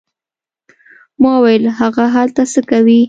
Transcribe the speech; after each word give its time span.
ما 1.21 1.31
وویل: 1.39 1.63
هغه 1.79 2.03
هلته 2.15 2.41
څه 2.53 2.61
کوي؟ 2.69 2.99